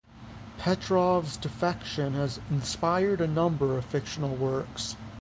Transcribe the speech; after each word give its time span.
Petrov's 0.57 1.37
defection 1.37 2.13
has 2.15 2.39
inspired 2.49 3.21
a 3.21 3.27
number 3.27 3.77
of 3.77 3.85
fictional 3.85 4.35
works. 4.35 4.95